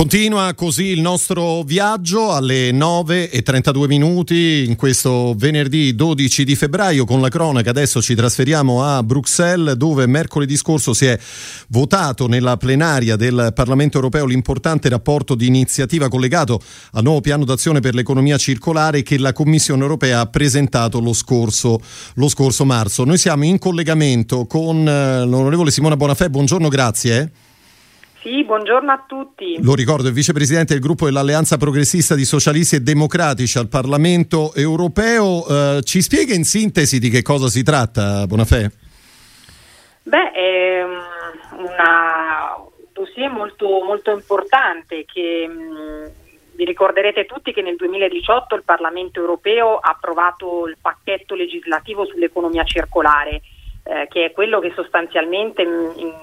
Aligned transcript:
Continua 0.00 0.54
così 0.54 0.84
il 0.84 1.02
nostro 1.02 1.62
viaggio 1.62 2.32
alle 2.32 2.72
9 2.72 3.28
e 3.28 3.42
32 3.42 3.86
minuti 3.86 4.64
in 4.66 4.74
questo 4.74 5.34
venerdì 5.36 5.94
12 5.94 6.42
di 6.42 6.56
febbraio 6.56 7.04
con 7.04 7.20
la 7.20 7.28
cronaca. 7.28 7.68
Adesso 7.68 8.00
ci 8.00 8.14
trasferiamo 8.14 8.82
a 8.82 9.02
Bruxelles 9.02 9.74
dove 9.74 10.06
mercoledì 10.06 10.56
scorso 10.56 10.94
si 10.94 11.04
è 11.04 11.20
votato 11.68 12.28
nella 12.28 12.56
plenaria 12.56 13.16
del 13.16 13.52
Parlamento 13.54 13.98
europeo 13.98 14.24
l'importante 14.24 14.88
rapporto 14.88 15.34
di 15.34 15.46
iniziativa 15.46 16.08
collegato 16.08 16.62
al 16.92 17.02
nuovo 17.02 17.20
piano 17.20 17.44
d'azione 17.44 17.80
per 17.80 17.94
l'economia 17.94 18.38
circolare 18.38 19.02
che 19.02 19.18
la 19.18 19.34
Commissione 19.34 19.82
europea 19.82 20.20
ha 20.20 20.26
presentato 20.28 20.98
lo 20.98 21.12
scorso, 21.12 21.78
lo 22.14 22.28
scorso 22.30 22.64
marzo. 22.64 23.04
Noi 23.04 23.18
siamo 23.18 23.44
in 23.44 23.58
collegamento 23.58 24.46
con 24.46 24.78
eh, 24.88 25.26
l'onorevole 25.26 25.70
Simona 25.70 25.98
Bonafè. 25.98 26.30
Buongiorno, 26.30 26.68
grazie. 26.68 27.32
Sì, 28.22 28.44
buongiorno 28.44 28.92
a 28.92 29.02
tutti. 29.08 29.62
Lo 29.62 29.74
ricordo, 29.74 30.08
è 30.08 30.12
vicepresidente 30.12 30.74
del 30.74 30.82
gruppo 30.82 31.06
dell'Alleanza 31.06 31.56
Progressista 31.56 32.14
di 32.14 32.26
Socialisti 32.26 32.76
e 32.76 32.80
Democratici 32.80 33.56
al 33.56 33.68
Parlamento 33.68 34.52
europeo. 34.54 35.46
Eh, 35.48 35.80
ci 35.84 36.02
spiega 36.02 36.34
in 36.34 36.44
sintesi 36.44 36.98
di 36.98 37.08
che 37.08 37.22
cosa 37.22 37.48
si 37.48 37.62
tratta, 37.62 38.26
Bonafè? 38.26 38.70
Beh, 40.02 40.32
è 40.32 40.84
mm, 40.84 41.64
una, 41.64 42.56
un 42.58 42.88
dossier 42.92 43.30
molto, 43.30 43.66
molto 43.84 44.10
importante 44.10 45.06
che 45.10 45.48
mh, 45.48 45.52
mm, 45.52 46.04
vi 46.56 46.64
ricorderete 46.66 47.24
tutti 47.24 47.54
che 47.54 47.62
nel 47.62 47.76
2018 47.76 48.54
il 48.54 48.64
Parlamento 48.64 49.18
europeo 49.18 49.78
ha 49.78 49.92
approvato 49.92 50.66
il 50.66 50.76
pacchetto 50.78 51.34
legislativo 51.34 52.04
sull'economia 52.04 52.64
circolare 52.64 53.40
eh, 53.82 54.06
che 54.10 54.26
è 54.26 54.32
quello 54.32 54.60
che 54.60 54.72
sostanzialmente 54.74 55.62
in, 55.62 55.70
mm, 55.70 55.98
in, 55.98 56.14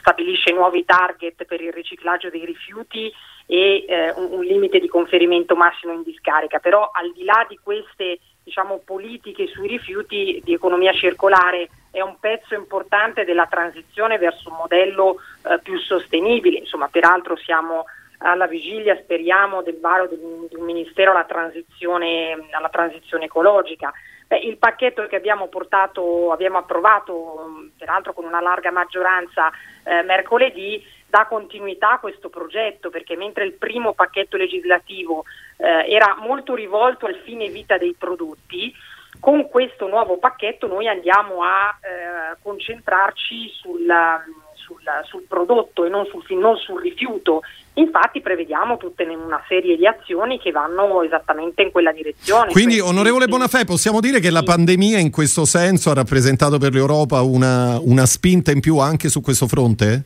stabilisce 0.00 0.52
nuovi 0.52 0.84
target 0.84 1.44
per 1.44 1.60
il 1.60 1.72
riciclaggio 1.72 2.30
dei 2.30 2.44
rifiuti 2.44 3.12
e 3.46 3.84
eh, 3.86 4.12
un, 4.16 4.32
un, 4.32 4.44
limite 4.44 4.78
di 4.78 4.88
conferimento 4.88 5.54
massimo 5.54 5.92
in 5.92 6.02
discarica. 6.02 6.58
Però 6.58 6.90
al 6.92 7.12
di 7.12 7.24
là 7.24 7.44
di 7.48 7.58
queste 7.62 8.18
diciamo, 8.42 8.80
politiche 8.84 9.46
sui 9.46 9.68
rifiuti 9.68 10.40
di 10.42 10.52
economia 10.52 10.92
circolare 10.92 11.68
è 11.90 12.00
un 12.00 12.16
pezzo 12.18 12.54
importante 12.54 13.24
della 13.24 13.46
transizione 13.46 14.18
verso 14.18 14.48
un 14.50 14.56
modello 14.56 15.16
eh, 15.42 15.58
più 15.62 15.78
sostenibile. 15.78 16.58
Insomma, 16.58 16.88
peraltro 16.88 17.36
siamo 17.36 17.84
alla 18.18 18.46
vigilia, 18.46 18.96
speriamo, 18.96 19.62
del 19.62 19.78
varo 19.80 20.06
di 20.06 20.18
un 20.56 20.64
ministero 20.64 21.12
alla 21.12 21.24
transizione, 21.24 22.48
alla 22.50 22.68
transizione 22.68 23.24
ecologica. 23.24 23.92
Beh, 24.30 24.38
il 24.38 24.58
pacchetto 24.58 25.08
che 25.08 25.16
abbiamo 25.16 25.48
portato, 25.48 26.30
abbiamo 26.30 26.58
approvato 26.58 27.68
peraltro 27.76 28.12
con 28.12 28.24
una 28.24 28.40
larga 28.40 28.70
maggioranza 28.70 29.50
eh, 29.82 30.02
mercoledì, 30.02 30.80
dà 31.08 31.26
continuità 31.26 31.94
a 31.94 31.98
questo 31.98 32.28
progetto 32.28 32.90
perché 32.90 33.16
mentre 33.16 33.44
il 33.44 33.54
primo 33.54 33.92
pacchetto 33.92 34.36
legislativo 34.36 35.24
eh, 35.56 35.92
era 35.92 36.14
molto 36.20 36.54
rivolto 36.54 37.06
al 37.06 37.20
fine 37.24 37.48
vita 37.48 37.76
dei 37.76 37.96
prodotti, 37.98 38.72
con 39.18 39.48
questo 39.48 39.88
nuovo 39.88 40.18
pacchetto 40.18 40.68
noi 40.68 40.86
andiamo 40.86 41.42
a 41.42 41.76
eh, 41.80 42.36
concentrarci 42.40 43.48
sul, 43.48 43.84
sul, 44.80 45.08
sul, 45.08 45.22
prodotto 45.28 45.84
e 45.84 45.88
non 45.88 46.06
sul, 46.06 46.24
non 46.38 46.56
sul 46.56 46.80
rifiuto 46.80 47.42
Infatti 47.74 48.20
prevediamo 48.20 48.76
tutta 48.76 49.04
una 49.04 49.42
serie 49.46 49.76
di 49.76 49.86
azioni 49.86 50.38
che 50.38 50.50
vanno 50.50 51.02
esattamente 51.02 51.62
in 51.62 51.70
quella 51.70 51.92
direzione. 51.92 52.50
Quindi, 52.50 52.74
Quindi 52.74 52.90
onorevole 52.90 53.26
Bonafè, 53.26 53.64
possiamo 53.64 54.00
dire 54.00 54.18
che 54.18 54.30
la 54.30 54.42
pandemia 54.42 54.98
in 54.98 55.10
questo 55.10 55.44
senso 55.44 55.90
ha 55.90 55.94
rappresentato 55.94 56.58
per 56.58 56.72
l'Europa 56.72 57.22
una, 57.22 57.78
una 57.80 58.06
spinta 58.06 58.50
in 58.50 58.60
più 58.60 58.78
anche 58.78 59.08
su 59.08 59.20
questo 59.20 59.46
fronte? 59.46 60.02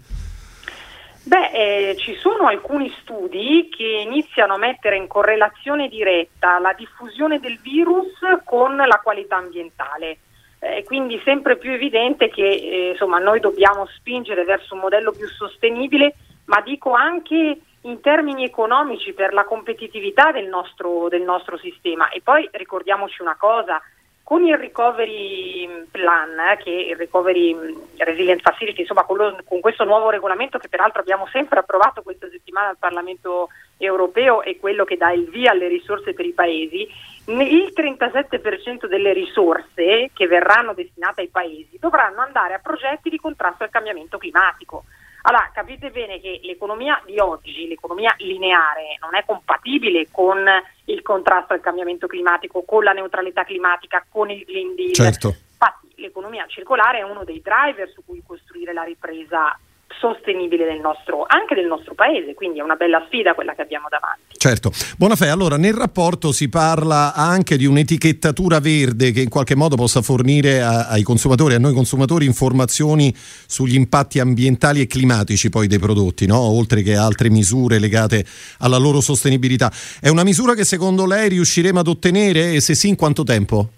Beh, 1.22 1.50
eh, 1.52 1.96
ci 1.96 2.14
sono 2.16 2.46
alcuni 2.46 2.92
studi 3.00 3.70
che 3.74 4.02
iniziano 4.04 4.54
a 4.54 4.58
mettere 4.58 4.96
in 4.96 5.06
correlazione 5.06 5.88
diretta 5.88 6.58
la 6.58 6.74
diffusione 6.76 7.40
del 7.40 7.58
virus 7.62 8.12
con 8.44 8.76
la 8.76 9.00
qualità 9.02 9.36
ambientale. 9.36 10.18
È 10.64 10.82
quindi 10.84 11.20
sempre 11.24 11.56
più 11.56 11.72
evidente 11.72 12.30
che 12.30 12.48
eh, 12.48 12.90
insomma, 12.92 13.18
noi 13.18 13.38
dobbiamo 13.38 13.86
spingere 13.96 14.44
verso 14.44 14.74
un 14.74 14.80
modello 14.80 15.12
più 15.12 15.28
sostenibile 15.28 16.14
ma 16.46 16.60
dico 16.60 16.92
anche 16.92 17.58
in 17.82 18.00
termini 18.00 18.44
economici 18.44 19.12
per 19.12 19.32
la 19.32 19.44
competitività 19.44 20.32
del 20.32 20.46
nostro, 20.46 21.08
del 21.08 21.22
nostro 21.22 21.58
sistema. 21.58 22.08
E 22.08 22.20
poi 22.22 22.48
ricordiamoci 22.52 23.20
una 23.20 23.36
cosa, 23.36 23.80
con 24.24 24.42
il 24.42 24.56
recovery 24.56 25.86
plan, 25.90 26.30
eh, 26.38 26.56
che 26.56 26.70
il 26.70 26.96
recovery 26.96 27.54
resilience 27.98 28.40
facility, 28.42 28.80
insomma 28.80 29.04
con, 29.04 29.18
lo, 29.18 29.36
con, 29.44 29.60
questo 29.60 29.84
nuovo 29.84 30.08
regolamento 30.08 30.58
che 30.58 30.70
peraltro 30.70 31.02
abbiamo 31.02 31.28
sempre 31.30 31.58
approvato 31.58 32.02
questa 32.02 32.28
settimana 32.30 32.68
al 32.68 32.78
Parlamento 32.78 33.50
europeo 33.76 34.42
e 34.42 34.58
quello 34.58 34.84
che 34.84 34.96
dà 34.96 35.12
il 35.12 35.28
via 35.28 35.50
alle 35.50 35.68
risorse 35.68 36.14
per 36.14 36.24
i 36.24 36.32
paesi, 36.32 36.88
il 37.26 37.72
37% 37.76 38.86
delle 38.86 39.12
risorse 39.12 40.10
che 40.14 40.26
verranno 40.26 40.72
destinate 40.72 41.20
ai 41.20 41.28
paesi 41.28 41.76
dovranno 41.78 42.22
andare 42.22 42.54
a 42.54 42.60
progetti 42.60 43.10
di 43.10 43.18
contrasto 43.18 43.62
al 43.62 43.70
cambiamento 43.70 44.16
climatico. 44.16 44.84
Allora, 45.26 45.50
capite 45.54 45.90
bene 45.90 46.20
che 46.20 46.40
l'economia 46.42 47.00
di 47.06 47.18
oggi, 47.18 47.66
l'economia 47.66 48.14
lineare, 48.18 48.98
non 49.00 49.14
è 49.14 49.24
compatibile 49.24 50.08
con 50.10 50.44
il 50.84 51.00
contrasto 51.00 51.54
al 51.54 51.60
cambiamento 51.60 52.06
climatico, 52.06 52.62
con 52.62 52.84
la 52.84 52.92
neutralità 52.92 53.42
climatica, 53.42 54.04
con 54.06 54.30
il 54.30 54.44
Green 54.44 54.74
Deal. 54.74 54.92
Certo. 54.92 55.28
Infatti 55.28 55.94
l'economia 55.96 56.44
circolare 56.46 56.98
è 56.98 57.02
uno 57.02 57.24
dei 57.24 57.40
driver 57.40 57.88
su 57.88 58.04
cui 58.04 58.22
costruire 58.26 58.74
la 58.74 58.82
ripresa 58.82 59.58
sostenibile 60.00 60.64
del 60.64 60.80
nostro, 60.80 61.24
anche 61.26 61.54
del 61.54 61.66
nostro 61.66 61.94
paese, 61.94 62.34
quindi 62.34 62.58
è 62.58 62.62
una 62.62 62.74
bella 62.74 63.02
sfida 63.06 63.34
quella 63.34 63.54
che 63.54 63.62
abbiamo 63.62 63.88
davanti. 63.88 64.36
Certo. 64.36 64.72
Buonafè, 64.96 65.28
allora 65.28 65.56
nel 65.56 65.74
rapporto 65.74 66.32
si 66.32 66.48
parla 66.48 67.14
anche 67.14 67.56
di 67.56 67.66
un'etichettatura 67.66 68.60
verde 68.60 69.10
che 69.10 69.22
in 69.22 69.28
qualche 69.28 69.54
modo 69.54 69.76
possa 69.76 70.02
fornire 70.02 70.60
a, 70.60 70.88
ai 70.88 71.02
consumatori, 71.02 71.54
a 71.54 71.58
noi 71.58 71.72
consumatori, 71.72 72.26
informazioni 72.26 73.14
sugli 73.16 73.74
impatti 73.74 74.20
ambientali 74.20 74.80
e 74.80 74.86
climatici 74.86 75.48
poi 75.48 75.66
dei 75.66 75.78
prodotti, 75.78 76.26
no? 76.26 76.38
oltre 76.38 76.82
che 76.82 76.96
altre 76.96 77.30
misure 77.30 77.78
legate 77.78 78.24
alla 78.58 78.76
loro 78.76 79.00
sostenibilità. 79.00 79.72
È 80.00 80.08
una 80.08 80.24
misura 80.24 80.54
che 80.54 80.64
secondo 80.64 81.06
lei 81.06 81.30
riusciremo 81.30 81.80
ad 81.80 81.88
ottenere 81.88 82.52
e 82.52 82.60
se 82.60 82.74
sì 82.74 82.88
in 82.88 82.96
quanto 82.96 83.22
tempo? 83.24 83.68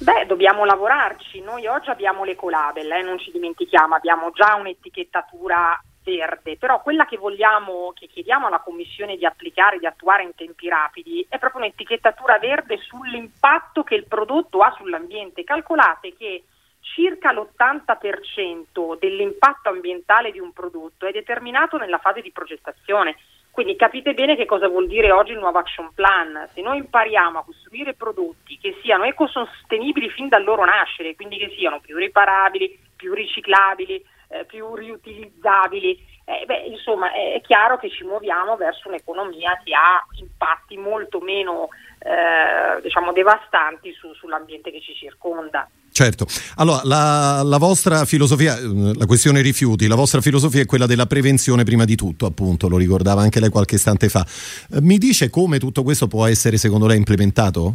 Beh, 0.00 0.26
dobbiamo 0.26 0.64
lavorarci. 0.64 1.40
Noi 1.40 1.66
oggi 1.66 1.90
abbiamo 1.90 2.22
l'ecolabel, 2.24 2.90
eh, 2.90 3.02
non 3.02 3.18
ci 3.18 3.32
dimentichiamo, 3.32 3.96
abbiamo 3.96 4.30
già 4.30 4.54
un'etichettatura 4.54 5.80
verde, 6.04 6.56
però 6.56 6.80
quella 6.80 7.04
che 7.04 7.18
vogliamo, 7.18 7.92
che 7.94 8.06
chiediamo 8.06 8.46
alla 8.46 8.60
Commissione 8.60 9.16
di 9.16 9.26
applicare, 9.26 9.78
di 9.78 9.86
attuare 9.86 10.22
in 10.22 10.34
tempi 10.36 10.68
rapidi, 10.68 11.26
è 11.28 11.38
proprio 11.38 11.62
un'etichettatura 11.62 12.38
verde 12.38 12.78
sull'impatto 12.78 13.82
che 13.82 13.96
il 13.96 14.06
prodotto 14.06 14.60
ha 14.60 14.72
sull'ambiente. 14.78 15.42
Calcolate 15.42 16.14
che 16.16 16.44
circa 16.80 17.32
l'80% 17.32 18.96
dell'impatto 18.98 19.68
ambientale 19.68 20.30
di 20.30 20.38
un 20.38 20.52
prodotto 20.52 21.06
è 21.06 21.12
determinato 21.12 21.76
nella 21.76 21.98
fase 21.98 22.22
di 22.22 22.30
progettazione. 22.30 23.16
Quindi 23.58 23.74
capite 23.74 24.14
bene 24.14 24.36
che 24.36 24.44
cosa 24.44 24.68
vuol 24.68 24.86
dire 24.86 25.10
oggi 25.10 25.32
il 25.32 25.38
nuovo 25.38 25.58
action 25.58 25.90
plan. 25.92 26.48
Se 26.54 26.60
noi 26.60 26.78
impariamo 26.78 27.40
a 27.40 27.44
costruire 27.44 27.92
prodotti 27.92 28.56
che 28.56 28.78
siano 28.82 29.02
ecosostenibili 29.02 30.10
fin 30.10 30.28
dal 30.28 30.44
loro 30.44 30.64
nascere, 30.64 31.16
quindi 31.16 31.38
che 31.38 31.52
siano 31.58 31.80
più 31.80 31.96
riparabili, 31.96 32.78
più 32.94 33.12
riciclabili, 33.14 34.00
eh, 34.28 34.44
più 34.44 34.76
riutilizzabili, 34.76 35.98
eh, 36.24 36.44
beh, 36.46 36.66
insomma 36.66 37.10
è 37.10 37.40
chiaro 37.42 37.78
che 37.78 37.90
ci 37.90 38.04
muoviamo 38.04 38.54
verso 38.54 38.86
un'economia 38.86 39.60
che 39.64 39.74
ha 39.74 40.06
impatti 40.20 40.76
molto 40.76 41.18
meno 41.18 41.70
eh, 41.98 42.80
diciamo, 42.80 43.10
devastanti 43.10 43.92
su, 43.92 44.14
sull'ambiente 44.14 44.70
che 44.70 44.80
ci 44.80 44.94
circonda. 44.94 45.68
Certo, 45.98 46.26
allora 46.58 46.82
la, 46.84 47.42
la, 47.42 47.58
vostra 47.58 48.04
filosofia, 48.04 48.54
la 48.96 49.04
questione 49.04 49.40
rifiuti, 49.40 49.88
la 49.88 49.96
vostra 49.96 50.20
filosofia 50.20 50.62
è 50.62 50.64
quella 50.64 50.86
della 50.86 51.06
prevenzione 51.06 51.64
prima 51.64 51.84
di 51.84 51.96
tutto, 51.96 52.24
appunto, 52.24 52.68
lo 52.68 52.76
ricordava 52.76 53.22
anche 53.22 53.40
lei 53.40 53.48
qualche 53.48 53.74
istante 53.74 54.08
fa. 54.08 54.24
Eh, 54.24 54.80
mi 54.80 54.96
dice 54.96 55.28
come 55.28 55.58
tutto 55.58 55.82
questo 55.82 56.06
può 56.06 56.24
essere 56.26 56.56
secondo 56.56 56.86
lei 56.86 56.98
implementato? 56.98 57.74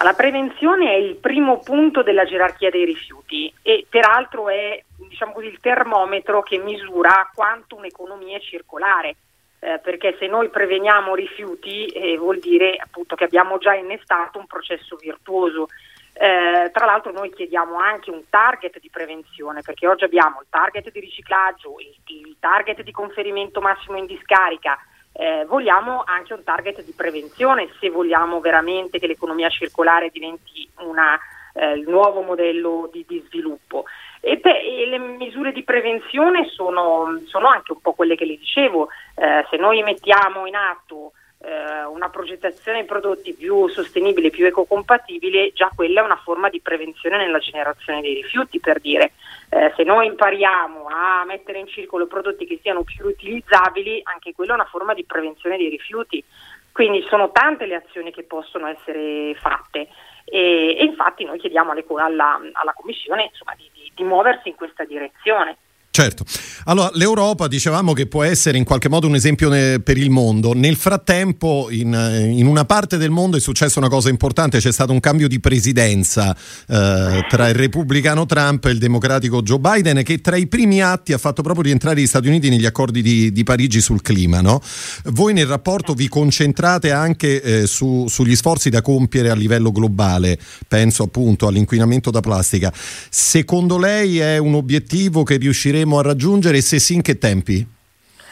La 0.00 0.12
prevenzione 0.12 0.92
è 0.92 0.96
il 0.96 1.16
primo 1.16 1.58
punto 1.58 2.04
della 2.04 2.24
gerarchia 2.24 2.70
dei 2.70 2.84
rifiuti 2.84 3.52
e 3.62 3.84
peraltro 3.90 4.48
è 4.48 4.80
diciamo 5.08 5.32
così, 5.32 5.46
il 5.46 5.58
termometro 5.60 6.44
che 6.44 6.58
misura 6.58 7.28
quanto 7.34 7.74
un'economia 7.74 8.36
è 8.36 8.40
circolare. 8.40 9.16
Eh, 9.58 9.80
perché 9.82 10.16
se 10.20 10.28
noi 10.28 10.50
preveniamo 10.50 11.16
rifiuti 11.16 11.86
eh, 11.86 12.16
vuol 12.16 12.38
dire 12.38 12.76
appunto 12.76 13.16
che 13.16 13.24
abbiamo 13.24 13.58
già 13.58 13.74
innestato 13.74 14.38
un 14.38 14.46
processo 14.46 14.96
virtuoso 14.96 15.66
eh, 16.14 16.70
tra 16.72 16.84
l'altro 16.84 17.10
noi 17.10 17.32
chiediamo 17.32 17.78
anche 17.78 18.10
un 18.10 18.22
target 18.28 18.78
di 18.80 18.90
prevenzione 18.90 19.62
perché 19.62 19.86
oggi 19.86 20.04
abbiamo 20.04 20.40
il 20.40 20.46
target 20.50 20.90
di 20.90 21.00
riciclaggio, 21.00 21.76
il, 21.78 21.96
il 22.06 22.36
target 22.38 22.82
di 22.82 22.92
conferimento 22.92 23.60
massimo 23.60 23.96
in 23.96 24.06
discarica, 24.06 24.78
eh, 25.12 25.44
vogliamo 25.46 26.02
anche 26.04 26.34
un 26.34 26.42
target 26.42 26.82
di 26.82 26.92
prevenzione 26.92 27.68
se 27.80 27.90
vogliamo 27.90 28.40
veramente 28.40 28.98
che 28.98 29.06
l'economia 29.06 29.48
circolare 29.48 30.10
diventi 30.10 30.68
una, 30.78 31.18
eh, 31.54 31.72
il 31.72 31.88
nuovo 31.88 32.22
modello 32.22 32.88
di, 32.92 33.04
di 33.06 33.22
sviluppo. 33.26 33.84
E, 34.20 34.36
beh, 34.36 34.60
e 34.60 34.86
le 34.86 34.98
misure 34.98 35.52
di 35.52 35.64
prevenzione 35.64 36.46
sono, 36.48 37.20
sono, 37.26 37.48
anche 37.48 37.72
un 37.72 37.80
po' 37.80 37.92
quelle 37.92 38.14
che 38.14 38.24
le 38.24 38.36
dicevo, 38.36 38.88
eh, 39.16 39.44
se 39.50 39.56
noi 39.56 39.82
mettiamo 39.82 40.46
in 40.46 40.54
atto 40.54 41.12
eh, 41.44 41.84
una 41.84 42.08
progettazione 42.08 42.82
di 42.82 42.86
prodotti 42.86 43.34
più 43.34 43.68
sostenibile, 43.68 44.30
più 44.30 44.46
ecocompatibile, 44.46 45.52
già 45.52 45.70
quella 45.74 46.00
è 46.00 46.04
una 46.04 46.20
forma 46.22 46.48
di 46.48 46.60
prevenzione 46.60 47.16
nella 47.16 47.38
generazione 47.38 48.00
dei 48.00 48.14
rifiuti, 48.14 48.60
per 48.60 48.80
dire. 48.80 49.12
Eh, 49.48 49.72
se 49.76 49.82
noi 49.82 50.06
impariamo 50.06 50.86
a 50.86 51.24
mettere 51.24 51.58
in 51.58 51.66
circolo 51.66 52.06
prodotti 52.06 52.46
che 52.46 52.58
siano 52.62 52.82
più 52.84 53.06
utilizzabili, 53.06 54.00
anche 54.04 54.32
quella 54.34 54.52
è 54.52 54.54
una 54.54 54.64
forma 54.70 54.94
di 54.94 55.04
prevenzione 55.04 55.56
dei 55.56 55.68
rifiuti. 55.68 56.22
Quindi 56.72 57.04
sono 57.08 57.30
tante 57.32 57.66
le 57.66 57.74
azioni 57.74 58.12
che 58.12 58.22
possono 58.22 58.66
essere 58.66 59.34
fatte 59.34 59.88
e, 60.24 60.76
e 60.78 60.84
infatti 60.84 61.24
noi 61.24 61.38
chiediamo 61.38 61.72
alle, 61.72 61.84
alla, 61.96 62.40
alla 62.52 62.72
Commissione 62.72 63.24
insomma, 63.24 63.54
di, 63.56 63.68
di, 63.74 63.92
di 63.94 64.04
muoversi 64.04 64.48
in 64.48 64.54
questa 64.54 64.84
direzione. 64.84 65.56
Certo, 65.94 66.24
allora 66.64 66.90
l'Europa 66.94 67.48
dicevamo 67.48 67.92
che 67.92 68.06
può 68.06 68.22
essere 68.22 68.56
in 68.56 68.64
qualche 68.64 68.88
modo 68.88 69.06
un 69.06 69.14
esempio 69.14 69.50
per 69.50 69.98
il 69.98 70.08
mondo, 70.08 70.54
nel 70.54 70.76
frattempo 70.76 71.68
in, 71.70 72.32
in, 72.34 72.46
una 72.46 72.64
parte 72.64 72.96
del 72.96 73.10
mondo 73.10 73.36
è 73.36 73.40
successa 73.40 73.78
una 73.78 73.90
cosa 73.90 74.08
importante, 74.08 74.58
c'è 74.58 74.72
stato 74.72 74.90
un 74.90 75.00
cambio 75.00 75.28
di 75.28 75.38
presidenza 75.38 76.34
eh, 76.34 77.26
tra 77.28 77.46
il 77.46 77.54
repubblicano 77.54 78.24
Trump 78.24 78.64
e 78.64 78.70
il 78.70 78.78
democratico 78.78 79.42
Joe 79.42 79.58
Biden 79.58 80.02
che 80.02 80.22
tra 80.22 80.36
i 80.36 80.46
primi 80.46 80.80
atti 80.80 81.12
ha 81.12 81.18
fatto 81.18 81.42
proprio 81.42 81.64
rientrare 81.64 82.00
gli 82.00 82.06
Stati 82.06 82.26
Uniti 82.26 82.48
negli 82.48 82.64
accordi 82.64 83.02
di, 83.02 83.30
di 83.30 83.44
Parigi 83.44 83.82
sul 83.82 84.00
clima. 84.00 84.40
No? 84.40 84.62
Voi 85.10 85.34
nel 85.34 85.44
rapporto 85.46 85.92
vi 85.92 86.08
concentrate 86.08 86.90
anche 86.90 87.42
eh, 87.42 87.66
su, 87.66 88.06
sugli 88.08 88.34
sforzi 88.34 88.70
da 88.70 88.80
compiere 88.80 89.28
a 89.28 89.34
livello 89.34 89.70
globale, 89.70 90.38
penso 90.66 91.02
appunto 91.02 91.46
all'inquinamento 91.48 92.10
da 92.10 92.20
plastica. 92.20 92.72
Secondo 93.10 93.76
lei 93.76 94.20
è 94.20 94.38
un 94.38 94.54
obiettivo 94.54 95.22
che 95.22 95.36
riusciremo 95.36 95.80
riusciremo 95.82 95.98
a 95.98 96.02
raggiungere 96.02 96.56
e 96.58 96.62
se 96.62 96.78
sì 96.78 96.94
in 96.94 97.02
che 97.02 97.18
tempi? 97.18 97.66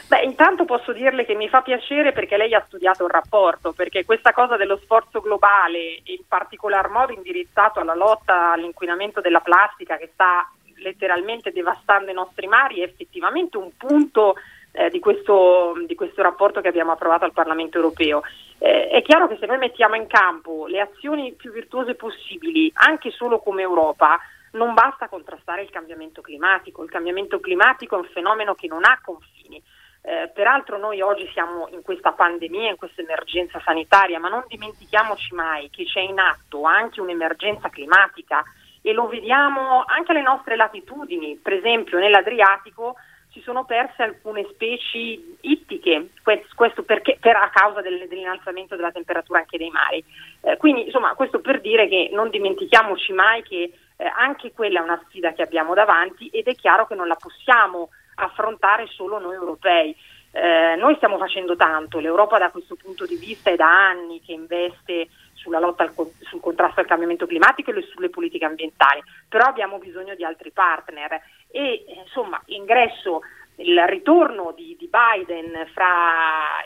Beh, 0.06 0.22
intanto 0.22 0.64
posso 0.64 0.92
dirle 0.92 1.24
che 1.24 1.34
mi 1.34 1.48
fa 1.48 1.62
piacere 1.62 2.12
perché 2.12 2.36
lei 2.36 2.52
ha 2.54 2.64
studiato 2.66 3.04
il 3.04 3.10
rapporto, 3.10 3.72
perché 3.72 4.04
questa 4.04 4.32
cosa 4.32 4.56
dello 4.56 4.78
sforzo 4.82 5.20
globale, 5.20 6.00
in 6.04 6.22
particolar 6.26 6.88
modo 6.88 7.12
indirizzato 7.12 7.78
alla 7.78 7.94
lotta 7.94 8.52
all'inquinamento 8.52 9.20
della 9.20 9.40
plastica 9.40 9.96
che 9.96 10.10
sta 10.12 10.50
letteralmente 10.82 11.52
devastando 11.52 12.10
i 12.10 12.14
nostri 12.14 12.48
mari, 12.48 12.80
è 12.80 12.84
effettivamente 12.84 13.56
un 13.56 13.70
punto 13.76 14.34
eh, 14.72 14.88
di, 14.88 14.98
questo, 14.98 15.74
di, 15.86 15.94
questo, 15.94 16.22
rapporto 16.22 16.60
che 16.60 16.68
abbiamo 16.68 16.90
approvato 16.92 17.24
al 17.24 17.32
Parlamento 17.32 17.76
europeo. 17.76 18.22
Eh, 18.58 18.88
è 18.88 19.02
chiaro 19.02 19.28
che 19.28 19.36
se 19.38 19.46
noi 19.46 19.58
mettiamo 19.58 19.94
in 19.94 20.08
campo 20.08 20.66
le 20.66 20.80
azioni 20.80 21.34
più 21.34 21.52
virtuose 21.52 21.94
possibili, 21.94 22.70
anche 22.74 23.10
solo 23.10 23.38
come 23.38 23.62
Europa, 23.62 24.18
non 24.52 24.74
basta 24.74 25.08
contrastare 25.08 25.62
il 25.62 25.70
cambiamento 25.70 26.20
climatico, 26.20 26.82
il 26.82 26.90
cambiamento 26.90 27.40
climatico 27.40 27.96
è 27.96 28.00
un 28.00 28.08
fenomeno 28.12 28.54
che 28.54 28.66
non 28.66 28.84
ha 28.84 29.00
confini. 29.02 29.62
Eh, 30.02 30.30
peraltro 30.32 30.78
noi 30.78 31.02
oggi 31.02 31.28
siamo 31.32 31.68
in 31.72 31.82
questa 31.82 32.12
pandemia, 32.12 32.70
in 32.70 32.76
questa 32.76 33.02
emergenza 33.02 33.60
sanitaria, 33.60 34.18
ma 34.18 34.28
non 34.28 34.44
dimentichiamoci 34.48 35.34
mai 35.34 35.68
che 35.68 35.84
c'è 35.84 36.00
in 36.00 36.18
atto 36.18 36.62
anche 36.62 37.00
un'emergenza 37.00 37.68
climatica 37.68 38.42
e 38.80 38.92
lo 38.92 39.08
vediamo 39.08 39.84
anche 39.86 40.12
alle 40.12 40.22
nostre 40.22 40.56
latitudini, 40.56 41.36
per 41.36 41.52
esempio 41.52 41.98
nell'Adriatico 41.98 42.96
si 43.30 43.40
sono 43.42 43.64
perse 43.64 44.02
alcune 44.02 44.44
specie 44.50 45.36
ittiche, 45.40 46.08
questo 46.54 46.82
perché, 46.82 47.16
per, 47.20 47.36
a 47.36 47.50
causa 47.52 47.80
del, 47.80 48.08
dell'innalzamento 48.08 48.74
della 48.74 48.90
temperatura 48.90 49.40
anche 49.40 49.58
dei 49.58 49.70
mari. 49.70 50.04
Eh, 50.40 50.56
quindi 50.56 50.86
insomma 50.86 51.14
questo 51.14 51.40
per 51.40 51.60
dire 51.60 51.88
che 51.88 52.10
non 52.12 52.30
dimentichiamoci 52.30 53.12
mai 53.12 53.42
che 53.42 53.72
eh, 54.00 54.10
anche 54.16 54.52
quella 54.52 54.80
è 54.80 54.82
una 54.82 55.00
sfida 55.06 55.32
che 55.32 55.42
abbiamo 55.42 55.74
davanti 55.74 56.28
ed 56.28 56.46
è 56.46 56.54
chiaro 56.54 56.86
che 56.86 56.94
non 56.94 57.06
la 57.06 57.16
possiamo 57.16 57.90
affrontare 58.14 58.86
solo 58.86 59.18
noi 59.18 59.34
europei. 59.34 59.94
Eh, 60.32 60.76
noi 60.78 60.94
stiamo 60.96 61.18
facendo 61.18 61.54
tanto, 61.54 61.98
l'Europa 61.98 62.38
da 62.38 62.50
questo 62.50 62.76
punto 62.76 63.04
di 63.04 63.16
vista 63.16 63.50
è 63.50 63.56
da 63.56 63.88
anni 63.88 64.22
che 64.22 64.32
investe 64.32 65.08
sulla 65.34 65.58
lotta 65.58 65.82
al, 65.82 65.92
sul 66.20 66.40
contrasto 66.40 66.80
al 66.80 66.86
cambiamento 66.86 67.26
climatico 67.26 67.72
e 67.72 67.82
sulle 67.82 68.08
politiche 68.08 68.44
ambientali, 68.44 69.02
però 69.28 69.44
abbiamo 69.46 69.78
bisogno 69.78 70.14
di 70.14 70.24
altri 70.24 70.50
partner 70.50 71.20
e 71.50 71.84
insomma 72.02 72.40
l'ingresso, 72.46 73.20
il 73.56 73.82
ritorno 73.86 74.52
di, 74.56 74.76
di 74.78 74.88
Biden 74.88 75.66
fra 75.74 76.59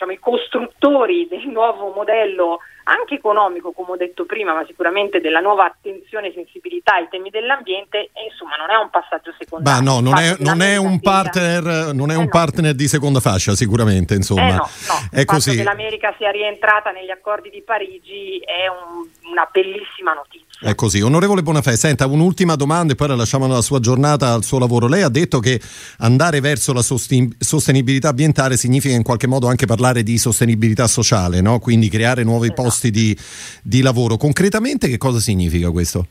diciamo, 0.00 0.12
i 0.12 0.18
costruttori 0.18 1.28
del 1.28 1.46
nuovo 1.48 1.92
modello 1.94 2.58
anche 2.84 3.14
economico, 3.14 3.72
come 3.72 3.92
ho 3.92 3.96
detto 3.96 4.24
prima, 4.24 4.52
ma 4.52 4.64
sicuramente 4.66 5.20
della 5.20 5.40
nuova 5.40 5.66
attenzione 5.66 6.28
e 6.28 6.32
sensibilità 6.32 6.94
ai 6.94 7.08
temi 7.08 7.30
dell'ambiente, 7.30 8.10
e 8.12 8.24
insomma 8.30 8.56
non 8.56 8.70
è 8.70 8.76
un 8.82 8.90
passaggio 8.90 9.32
secondario. 9.38 9.78
Bah, 9.78 9.84
no, 9.84 10.00
non 10.00 10.18
è, 10.18 10.34
non 10.38 10.60
è, 10.60 10.76
un 10.76 10.98
partner, 10.98 11.92
non 11.94 12.10
è 12.10 12.14
eh 12.14 12.16
un 12.16 12.28
partner 12.28 12.74
di 12.74 12.88
seconda 12.88 13.20
fascia, 13.20 13.54
sicuramente. 13.54 14.14
Insomma. 14.14 14.48
Eh 14.48 14.52
no, 14.52 14.68
no. 14.88 15.08
È 15.12 15.20
il 15.20 15.26
così. 15.26 15.56
che 15.56 15.62
l'America 15.62 16.14
sia 16.16 16.30
rientrata 16.30 16.90
negli 16.90 17.10
accordi 17.10 17.50
di 17.50 17.62
Parigi 17.62 18.38
è 18.38 18.66
un, 18.66 19.06
una 19.30 19.48
bellissima 19.52 20.14
notizia. 20.14 20.49
È 20.62 20.74
così. 20.74 21.00
Onorevole 21.00 21.40
Bonafè, 21.40 21.74
senta 21.74 22.06
un'ultima 22.06 22.54
domanda 22.54 22.92
e 22.92 22.94
poi 22.94 23.08
la 23.08 23.16
lasciamo 23.16 23.46
alla 23.46 23.62
sua 23.62 23.80
giornata, 23.80 24.34
al 24.34 24.44
suo 24.44 24.58
lavoro. 24.58 24.88
Lei 24.88 25.00
ha 25.00 25.08
detto 25.08 25.40
che 25.40 25.58
andare 26.00 26.40
verso 26.40 26.74
la 26.74 26.82
sostenibilità 26.82 28.10
ambientale 28.10 28.58
significa 28.58 28.94
in 28.94 29.02
qualche 29.02 29.26
modo 29.26 29.48
anche 29.48 29.64
parlare 29.64 30.02
di 30.02 30.18
sostenibilità 30.18 30.86
sociale, 30.86 31.40
no? 31.40 31.60
quindi 31.60 31.88
creare 31.88 32.24
nuovi 32.24 32.48
esatto. 32.48 32.62
posti 32.62 32.90
di, 32.90 33.16
di 33.62 33.80
lavoro. 33.80 34.18
Concretamente 34.18 34.88
che 34.88 34.98
cosa 34.98 35.18
significa 35.18 35.70
questo? 35.70 36.04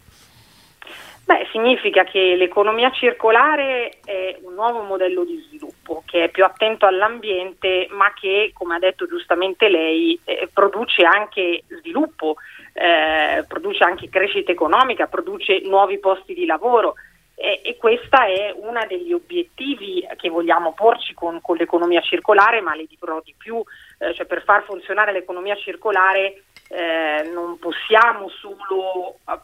Beh, 1.26 1.46
significa 1.52 2.04
che 2.06 2.36
l'economia 2.36 2.90
circolare 2.90 4.00
è 4.04 4.36
un 4.42 4.56
nuovo 4.56 4.82
modello 4.82 5.26
di 5.26 5.46
sviluppo 5.48 6.02
che 6.08 6.24
è 6.24 6.30
più 6.30 6.44
attento 6.44 6.88
all'ambiente 6.88 7.88
ma 7.92 8.12
che, 8.20 8.50
come 8.54 8.74
ha 8.74 8.80
detto 8.80 9.06
giustamente 9.06 9.70
lei, 9.70 10.20
eh, 10.24 10.50
produce 10.52 11.04
anche 11.04 11.66
sviluppo 11.68 12.38
eh, 12.74 13.46
produce 13.48 13.84
anche 13.84 14.10
crescita 14.10 14.52
economica, 14.52 15.08
produce 15.08 15.62
nuovi 15.62 16.00
posti 16.00 16.34
di 16.34 16.46
lavoro. 16.46 16.96
E, 17.36 17.62
e 17.64 17.78
questo 17.78 18.18
è 18.18 18.54
uno 18.54 18.86
degli 18.86 19.14
obiettivi 19.14 20.06
che 20.18 20.30
vogliamo 20.30 20.74
porci 20.74 21.14
con, 21.14 21.40
con, 21.42 21.56
l'economia 21.56 22.02
circolare, 22.02 22.60
ma 22.60 22.76
le 22.76 22.86
dirò 22.86 23.22
di 23.24 23.34
più, 23.38 23.64
eh, 24.00 24.14
cioè 24.14 24.26
per 24.26 24.44
far 24.44 24.64
funzionare 24.64 25.14
l'economia 25.14 25.56
circolare 25.56 26.44
eh, 26.68 27.30
non 27.34 27.58
possiamo 27.58 28.28
solo 28.30 29.20
eh, 29.26 29.40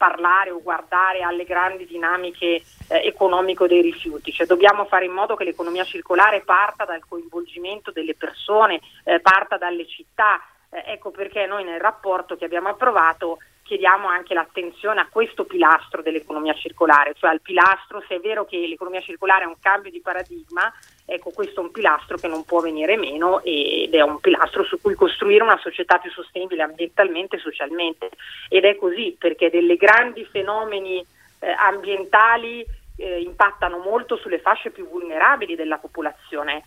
parlare 0.00 0.50
o 0.50 0.62
guardare 0.62 1.20
alle 1.20 1.44
grandi 1.44 1.84
dinamiche 1.84 2.46
eh, 2.46 2.62
economico 3.04 3.66
dei 3.66 3.82
rifiuti, 3.82 4.32
cioè 4.32 4.46
dobbiamo 4.46 4.86
fare 4.86 5.04
in 5.04 5.12
modo 5.12 5.36
che 5.36 5.44
l'economia 5.44 5.84
circolare 5.84 6.40
parta 6.40 6.86
dal 6.86 7.04
coinvolgimento 7.06 7.90
delle 7.90 8.14
persone, 8.14 8.80
eh, 9.04 9.20
parta 9.20 9.58
dalle 9.58 9.86
città, 9.86 10.40
eh, 10.70 10.82
ecco 10.86 11.10
perché 11.10 11.46
noi 11.46 11.64
nel 11.64 11.80
rapporto 11.80 12.36
che 12.36 12.44
abbiamo 12.44 12.68
approvato 12.68 13.38
chiediamo 13.70 14.08
anche 14.08 14.34
l'attenzione 14.34 15.00
a 15.00 15.08
questo 15.08 15.44
pilastro 15.44 16.02
dell'economia 16.02 16.54
circolare, 16.54 17.14
cioè 17.14 17.30
al 17.30 17.40
pilastro, 17.40 18.02
se 18.08 18.16
è 18.16 18.18
vero 18.18 18.44
che 18.44 18.56
l'economia 18.66 19.00
circolare 19.00 19.44
è 19.44 19.46
un 19.46 19.60
cambio 19.60 19.92
di 19.92 20.00
paradigma, 20.00 20.72
ecco 21.06 21.30
questo 21.30 21.60
è 21.60 21.62
un 21.62 21.70
pilastro 21.70 22.16
che 22.16 22.26
non 22.26 22.44
può 22.44 22.58
venire 22.58 22.96
meno 22.96 23.40
ed 23.44 23.94
è 23.94 24.00
un 24.00 24.18
pilastro 24.18 24.64
su 24.64 24.80
cui 24.80 24.96
costruire 24.96 25.44
una 25.44 25.58
società 25.58 25.98
più 25.98 26.10
sostenibile 26.10 26.64
ambientalmente 26.64 27.36
e 27.36 27.38
socialmente. 27.38 28.10
Ed 28.48 28.64
è 28.64 28.74
così 28.74 29.14
perché 29.16 29.50
delle 29.50 29.76
grandi 29.76 30.24
fenomeni 30.24 31.06
eh, 31.38 31.50
ambientali 31.50 32.66
eh, 32.96 33.20
impattano 33.20 33.78
molto 33.78 34.16
sulle 34.16 34.40
fasce 34.40 34.70
più 34.70 34.88
vulnerabili 34.88 35.54
della 35.54 35.78
popolazione. 35.78 36.64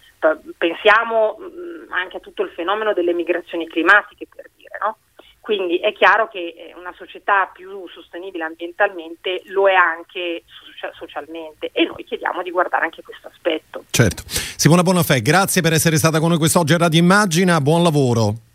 Pensiamo 0.57 1.37
mm, 1.93 1.97
anche 1.97 2.17
a 2.17 2.19
tutto 2.19 2.43
il 2.43 2.49
fenomeno 2.49 2.93
delle 2.93 3.13
migrazioni 3.13 3.67
climatiche, 3.67 4.27
per 4.33 4.49
dire, 4.55 4.77
no? 4.81 4.97
Quindi 5.43 5.77
è 5.77 5.91
chiaro 5.91 6.29
che 6.29 6.55
eh, 6.57 6.73
una 6.77 6.93
società 6.97 7.51
più 7.53 7.85
sostenibile 7.89 8.45
ambientalmente 8.45 9.41
lo 9.47 9.67
è 9.67 9.73
anche 9.73 10.43
socialmente 10.97 11.69
e 11.73 11.83
noi 11.83 12.05
chiediamo 12.05 12.41
di 12.41 12.49
guardare 12.49 12.85
anche 12.85 13.03
questo 13.03 13.27
aspetto. 13.27 13.83
Certo. 13.89 14.23
Simona 14.25 14.83
Bonafè, 14.83 15.21
grazie 15.21 15.61
per 15.61 15.73
essere 15.73 15.97
stata 15.97 16.21
con 16.21 16.29
noi 16.29 16.37
quest'oggi 16.37 16.73
a 16.73 16.77
Radio 16.77 16.99
Immagina, 17.01 17.59
buon 17.59 17.83
lavoro. 17.83 18.52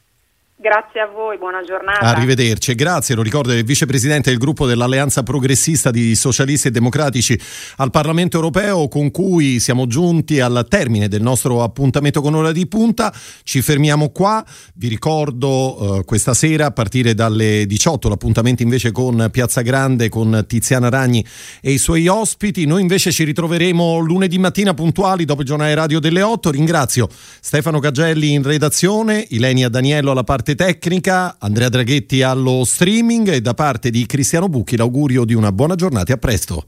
Grazie 0.69 1.01
a 1.01 1.07
voi, 1.07 1.39
buona 1.39 1.63
giornata. 1.63 2.01
Arrivederci, 2.01 2.75
grazie. 2.75 3.15
Lo 3.15 3.23
ricordo 3.23 3.55
il 3.55 3.65
vicepresidente 3.65 4.29
del 4.29 4.39
gruppo 4.39 4.67
dell'Alleanza 4.67 5.23
Progressista 5.23 5.91
di 5.91 6.15
Socialisti 6.15 6.69
e 6.69 6.71
Democratici 6.71 7.41
al 7.77 7.91
Parlamento 7.91 8.37
Europeo 8.37 8.87
con 8.87 9.11
cui 9.11 9.61
siamo 9.61 9.87
giunti 9.87 10.41
al 10.41 10.67
termine 10.69 11.09
del 11.09 11.23
nostro 11.23 11.63
appuntamento 11.63 12.21
con 12.21 12.35
ora 12.35 12.53
di 12.53 12.67
punta. 12.67 13.11
Ci 13.45 13.63
fermiamo 13.63 14.11
qua. 14.11 14.45
Vi 14.75 14.89
ricordo 14.89 16.01
eh, 16.01 16.05
questa 16.05 16.35
sera 16.35 16.67
a 16.67 16.71
partire 16.71 17.15
dalle 17.15 17.65
18 17.65 18.11
l'appuntamento 18.11 18.63
invece 18.63 18.93
con 18.93 19.27
Piazza 19.33 19.63
Grande 19.63 20.11
con 20.11 20.45
Tiziana 20.47 20.91
Ragni 20.91 21.25
e 21.63 21.71
i 21.71 21.79
suoi 21.79 22.09
ospiti. 22.09 22.67
Noi 22.67 22.83
invece 22.83 23.11
ci 23.11 23.25
ritroveremo 23.25 24.01
lunedì 24.01 24.37
mattina 24.37 24.75
puntuali 24.75 25.25
dopo 25.25 25.41
il 25.41 25.47
giornale 25.47 25.75
radio 25.75 25.99
delle 25.99 26.21
8. 26.21 26.51
Ringrazio 26.51 27.09
Stefano 27.41 27.79
Cagelli 27.79 28.35
in 28.35 28.43
redazione, 28.43 29.25
Ilenia 29.31 29.71
Daniello 29.71 30.11
alla 30.11 30.25
parte 30.25 30.57
tecnica, 30.59 31.37
Andrea 31.39 31.69
Draghetti 31.69 32.21
allo 32.21 32.65
streaming 32.65 33.29
e 33.29 33.41
da 33.41 33.55
parte 33.55 33.91
di 33.91 34.05
Cristiano 34.07 34.49
Bucchi 34.49 34.77
l'augurio 34.77 35.25
di 35.25 35.33
una 35.33 35.53
buona 35.53 35.77
giornata 35.77 36.11
e 36.11 36.15
a 36.15 36.19
presto. 36.19 36.67